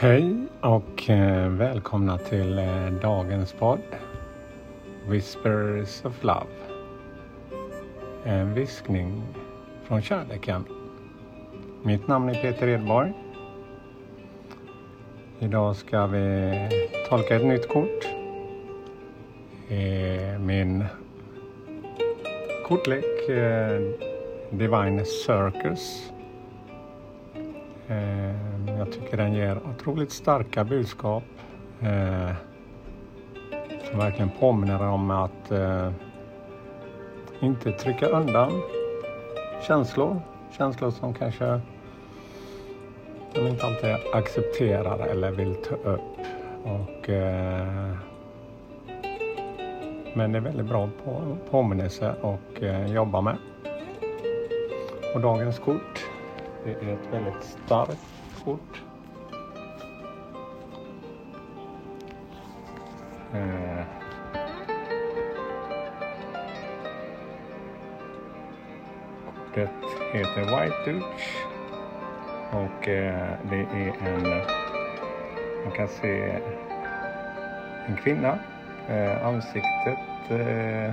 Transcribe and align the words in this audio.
Hej 0.00 0.36
och 0.60 1.10
eh, 1.10 1.48
välkomna 1.48 2.18
till 2.18 2.58
eh, 2.58 2.86
dagens 2.86 3.52
podd 3.52 3.80
Whispers 5.08 6.04
of 6.04 6.24
Love. 6.24 6.46
En 8.24 8.54
viskning 8.54 9.22
från 9.84 10.02
kärleken. 10.02 10.64
Mitt 11.82 12.08
namn 12.08 12.28
är 12.28 12.34
Peter 12.34 12.68
Edborg. 12.68 13.12
Idag 15.38 15.76
ska 15.76 16.06
vi 16.06 16.52
tolka 17.08 17.36
ett 17.36 17.46
nytt 17.46 17.68
kort. 17.68 18.04
Eh, 19.68 20.38
min 20.38 20.84
kortlek 22.66 23.04
Divine 24.50 25.04
Circus 25.04 26.12
jag 28.78 28.92
tycker 28.92 29.16
den 29.16 29.34
ger 29.34 29.60
otroligt 29.74 30.12
starka 30.12 30.64
budskap 30.64 31.24
eh, 31.80 32.30
som 33.90 33.98
verkligen 33.98 34.30
påminner 34.40 34.82
om 34.82 35.10
att 35.10 35.50
eh, 35.50 35.90
inte 37.40 37.72
trycka 37.72 38.06
undan 38.06 38.62
känslor. 39.62 40.20
Känslor 40.58 40.90
som 40.90 41.14
kanske 41.14 41.60
man 43.36 43.48
inte 43.48 43.66
alltid 43.66 43.90
accepterar 44.12 45.06
eller 45.06 45.30
vill 45.30 45.54
ta 45.54 45.74
upp. 45.74 46.18
Och, 46.64 47.08
eh, 47.08 47.92
men 50.14 50.32
det 50.32 50.38
är 50.38 50.42
väldigt 50.42 50.66
bra 50.66 50.88
på, 51.04 51.36
påminnelse 51.50 52.14
att 52.22 52.62
eh, 52.62 52.92
jobba 52.92 53.20
med. 53.20 53.36
Och 55.14 55.20
dagens 55.20 55.58
kort 55.58 56.06
det 56.64 56.70
är 56.70 56.92
ett 56.92 57.12
väldigt 57.12 57.44
starkt 57.66 58.17
fort. 58.44 58.82
Eh. 63.34 63.84
Kortet 69.58 69.70
heter 70.12 70.44
White 70.44 70.90
Dutch 70.90 71.44
och 72.52 72.88
eh, 72.88 73.28
det 73.50 73.56
är 73.56 73.92
en, 74.06 74.22
man 75.64 75.72
kan 75.76 75.88
se 75.88 76.40
en 77.86 77.96
kvinna, 77.96 78.38
eh, 78.88 79.26
ansiktet 79.26 79.98
eh, 80.30 80.92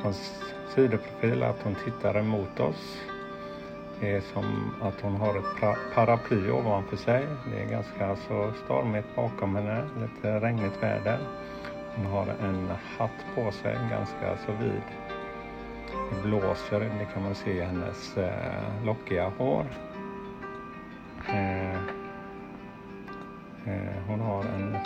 från 0.00 0.14
sidoprofil, 0.74 1.42
att 1.42 1.62
hon 1.62 1.74
tittar 1.74 2.18
emot 2.18 2.60
oss 2.60 2.98
det 4.02 4.10
är 4.10 4.20
som 4.20 4.74
att 4.80 5.00
hon 5.00 5.16
har 5.16 5.38
ett 5.38 5.78
paraply 5.94 6.50
ovanför 6.50 6.96
sig. 6.96 7.26
Det 7.52 7.62
är 7.62 7.66
ganska 7.66 8.16
så 8.16 8.52
stormigt 8.64 9.16
bakom 9.16 9.56
henne, 9.56 9.84
lite 10.00 10.40
regnigt 10.40 10.82
väder. 10.82 11.18
Hon 11.96 12.06
har 12.06 12.26
en 12.26 12.68
hatt 12.98 13.24
på 13.34 13.52
sig, 13.52 13.78
ganska 13.90 14.36
så 14.46 14.52
vid. 14.52 14.82
Det 16.10 16.22
blåser, 16.22 16.80
det 16.80 17.08
kan 17.14 17.22
man 17.22 17.34
se 17.34 17.50
i 17.50 17.60
hennes 17.60 18.16
eh, 18.16 18.84
lockiga 18.84 19.32
hår. 19.38 19.66
Eh, 21.28 21.76
eh, 23.66 24.02
hon 24.06 24.20
har 24.20 24.44
en 24.44 24.76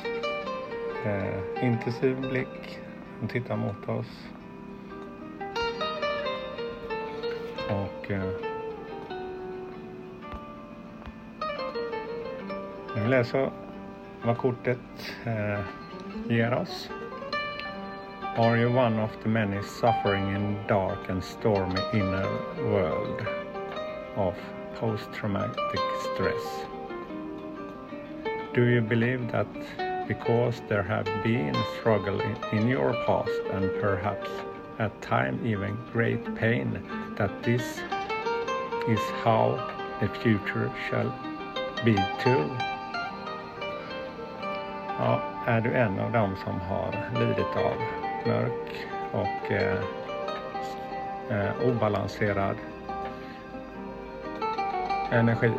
eh, 1.05 1.64
intensiv 1.64 2.20
blick. 2.20 2.78
Hon 3.20 3.28
tittar 3.28 3.56
mot 3.56 3.89
oss. 3.89 4.28
Och 7.70 8.11
eh, 8.11 8.55
vill 12.96 13.10
läsa 13.10 13.50
vad 14.22 14.38
kortet 14.38 14.78
eh, 15.24 15.60
ger 16.28 16.54
oss. 16.54 16.90
Are 18.36 18.56
you 18.56 18.76
one 18.76 19.02
of 19.02 19.10
the 19.22 19.28
many 19.28 19.62
suffering 19.62 20.34
in 20.34 20.56
dark 20.68 21.08
and 21.08 21.24
stormy 21.24 21.80
inner 21.92 22.28
world 22.70 23.22
of 24.16 24.34
post-traumatic 24.80 25.80
stress? 26.14 26.66
Do 28.54 28.62
you 28.62 28.80
believe 28.80 29.32
that 29.32 29.46
because 30.08 30.62
there 30.68 30.82
have 30.82 31.06
been 31.24 31.54
struggle 31.80 32.20
in, 32.20 32.36
in 32.52 32.68
your 32.68 32.92
past 33.06 33.40
and 33.52 33.70
perhaps 33.80 34.30
at 34.78 35.02
time 35.02 35.46
even 35.46 35.76
great 35.92 36.34
pain 36.34 36.82
that 37.16 37.42
this 37.42 37.80
is 38.88 39.00
how 39.24 39.58
the 40.00 40.08
future 40.08 40.70
shall 40.88 41.12
be 41.84 41.96
too? 42.22 42.75
Ja, 44.98 45.20
är 45.46 45.60
du 45.60 45.72
en 45.72 46.00
av 46.00 46.12
dem 46.12 46.36
som 46.44 46.60
har 46.60 46.94
lidit 47.20 47.56
av 47.56 47.76
mörk 48.26 48.86
och 49.12 49.52
eh, 49.52 49.78
eh, 51.30 51.68
obalanserad 51.68 52.56
energi, 55.10 55.52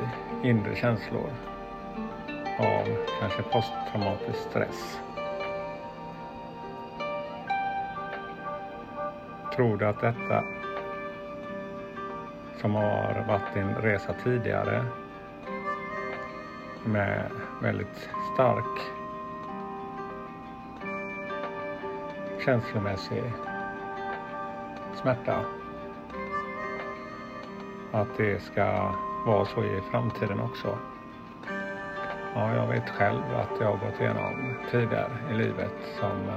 inre 0.44 0.76
känslor 0.76 1.30
av 2.60 2.88
kanske 3.20 3.42
posttraumatisk 3.42 4.40
stress. 4.50 5.00
Tror 9.56 9.78
du 9.78 9.86
att 9.86 10.02
detta 10.02 10.44
som 12.62 12.76
har 12.76 13.26
varit 13.28 13.54
din 13.54 13.76
resa 13.76 14.14
tidigare 14.24 14.86
med 16.86 17.32
väldigt 17.62 18.10
stark 18.34 18.97
känslomässig 22.46 23.24
smärta. 25.02 25.46
Att 27.92 28.18
det 28.18 28.42
ska 28.42 28.94
vara 29.26 29.46
så 29.46 29.64
i 29.64 29.82
framtiden 29.92 30.40
också. 30.40 30.78
Ja, 32.36 32.56
jag 32.56 32.68
vet 32.68 32.90
själv 32.90 33.24
att 33.36 33.60
jag 33.60 33.68
har 33.68 33.78
gått 33.78 34.00
igenom 34.00 34.56
tider 34.72 35.10
i 35.32 35.34
livet 35.34 35.74
som 36.00 36.32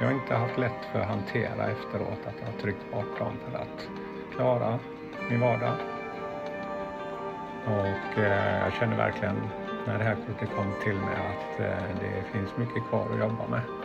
jag 0.00 0.12
inte 0.12 0.34
haft 0.34 0.58
lätt 0.58 0.84
för 0.92 1.00
att 1.00 1.08
hantera 1.08 1.70
efteråt. 1.70 2.26
Att 2.26 2.34
jag 2.40 2.52
har 2.52 2.60
tryckt 2.60 2.92
bort 2.92 3.18
dem 3.18 3.32
för 3.44 3.58
att 3.58 3.88
klara 4.36 4.78
min 5.30 5.40
vardag. 5.40 5.74
Och 7.66 8.18
eh, 8.18 8.58
jag 8.64 8.72
känner 8.72 8.96
verkligen 8.96 9.36
när 9.86 9.98
det 9.98 10.04
här 10.04 10.16
kortet 10.26 10.56
kom 10.56 10.72
till 10.82 10.96
mig 10.96 11.14
att 11.14 11.60
eh, 11.60 12.00
det 12.00 12.24
finns 12.32 12.56
mycket 12.56 12.88
kvar 12.88 13.06
att 13.12 13.18
jobba 13.18 13.46
med. 13.46 13.79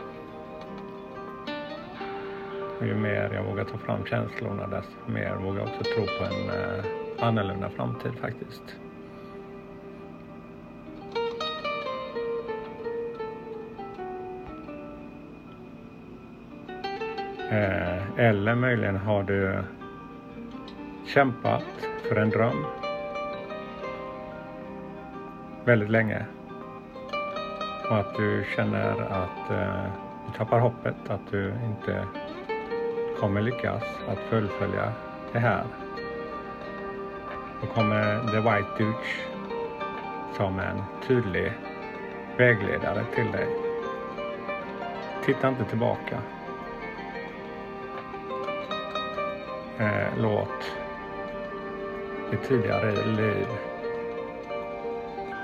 Ju 2.82 2.96
mer 2.96 3.32
jag 3.34 3.44
vågar 3.44 3.64
ta 3.64 3.78
fram 3.78 4.06
känslorna 4.06 4.68
desto 4.68 5.12
mer 5.12 5.36
vågar 5.36 5.60
jag 5.60 5.68
också 5.68 5.84
tro 5.84 6.06
på 6.06 6.24
en 6.24 6.50
eh, 6.50 6.86
annorlunda 7.28 7.70
framtid 7.70 8.12
faktiskt. 8.22 8.64
Eh, 17.50 18.20
eller 18.20 18.56
möjligen 18.56 18.98
har 18.98 19.24
du 19.24 19.64
kämpat 21.06 21.64
för 22.10 22.16
en 22.16 22.30
dröm 22.30 22.66
väldigt 25.66 25.90
länge 25.90 26.26
och 27.90 27.98
att 27.98 28.16
du 28.16 28.46
känner 28.56 29.02
att 29.02 29.52
eh, 29.52 29.92
du 30.26 30.38
tappar 30.38 30.60
hoppet, 30.60 31.10
att 31.10 31.32
du 31.32 31.54
inte 31.66 32.06
kommer 33.20 33.42
lyckas 33.42 33.84
att 34.08 34.20
fullfölja 34.20 34.94
det 35.32 35.40
här. 35.40 35.64
Då 37.62 37.68
kommer 37.68 38.20
The 38.20 38.40
White 38.40 38.84
Dutch 38.84 39.20
som 40.38 40.60
en 40.60 40.82
tydlig 41.08 41.52
vägledare 42.38 43.04
till 43.16 43.32
dig. 43.32 43.48
Titta 45.26 45.48
inte 45.48 45.66
tillbaka. 45.66 46.20
Eh, 49.80 50.08
låt 50.18 50.72
ditt 52.32 52.44
tidigare 52.44 52.92
liv 53.06 53.48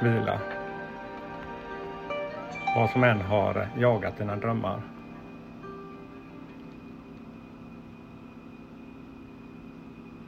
vila. 0.01 0.39
Vad 2.75 2.89
som 2.89 3.03
än 3.03 3.21
har 3.21 3.67
jagat 3.77 4.17
dina 4.17 4.35
drömmar 4.35 4.81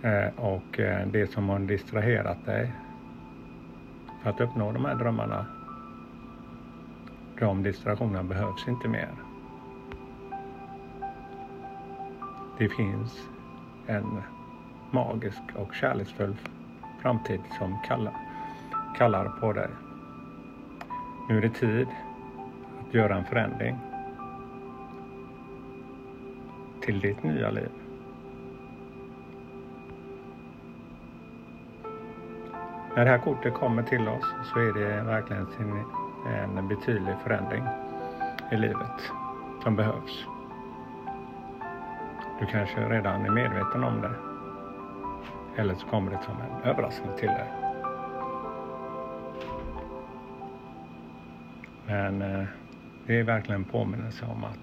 Eh, 0.04 0.28
och 0.36 0.80
eh, 0.80 1.08
det 1.08 1.28
som 1.28 1.50
har 1.50 1.60
distraherat 1.60 2.46
dig 2.46 2.72
för 4.24 4.30
att 4.30 4.42
uppnå 4.42 4.72
de 4.72 4.86
här 4.86 4.96
drömmarna, 4.96 5.46
de 7.40 7.64
distraktionerna 7.64 8.24
behövs 8.24 8.68
inte 8.68 8.88
mer. 8.88 9.12
Det 12.58 12.70
finns 12.70 13.30
en 13.88 14.22
magisk 14.92 15.42
och 15.56 15.74
kärleksfull 15.76 16.36
framtid 17.02 17.42
som 17.58 17.80
kallar, 17.88 18.14
kallar 18.98 19.26
på 19.26 19.54
dig. 19.54 19.70
Nu 21.30 21.38
är 21.38 21.42
det 21.42 21.50
tid 21.50 21.88
att 22.88 22.94
göra 22.94 23.16
en 23.16 23.26
förändring 23.26 23.78
till 26.82 27.00
ditt 27.00 27.24
nya 27.24 27.52
liv. 27.52 27.83
När 32.96 33.06
det 33.06 33.12
här 33.12 33.18
kortet 33.18 33.54
kommer 33.54 33.84
till 33.84 34.08
oss 34.08 34.26
så 34.44 34.60
är 34.60 34.74
det 34.74 35.04
verkligen 35.04 35.48
en 36.58 36.68
betydlig 36.68 37.16
förändring 37.24 37.64
i 38.52 38.56
livet 38.56 39.12
som 39.64 39.76
behövs. 39.76 40.26
Du 42.40 42.46
kanske 42.46 42.90
redan 42.90 43.26
är 43.26 43.30
medveten 43.30 43.84
om 43.84 44.02
det. 44.02 44.12
Eller 45.62 45.76
så 45.76 45.88
kommer 45.88 46.12
det 46.12 46.20
som 46.24 46.34
en 46.34 46.70
överraskning 46.70 47.18
till 47.18 47.28
dig. 47.28 47.48
Men 51.86 52.22
eh, 52.22 52.48
det 53.08 53.20
är 53.20 53.24
verkligen 53.24 53.62
en 53.62 53.68
påminnelse 53.68 54.26
om 54.26 54.44
att 54.44 54.60